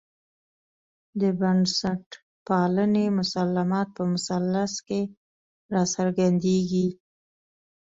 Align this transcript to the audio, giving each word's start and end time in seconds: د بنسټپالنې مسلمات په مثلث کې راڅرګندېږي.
د 1.21 1.23
بنسټپالنې 1.39 3.05
مسلمات 3.19 3.87
په 3.97 4.03
مثلث 4.13 4.73
کې 4.87 5.01
راڅرګندېږي. 5.73 6.87